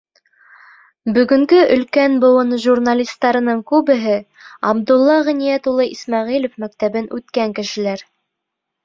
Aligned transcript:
Бөгөнгө 1.15 1.57
өлкән 1.73 2.15
быуын 2.23 2.55
журналистарының 2.63 3.61
күбеһе 3.73 4.15
Абдулла 4.71 5.19
Ғиниәт 5.29 5.71
улы 5.73 5.87
Исмәғилев 5.97 6.57
мәктәбен 6.65 7.11
үткән 7.19 7.55
кешеләр. 7.61 8.05